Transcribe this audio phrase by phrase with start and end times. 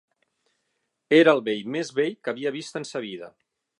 [1.17, 3.31] Era el vell més vell que havia vist en sa vida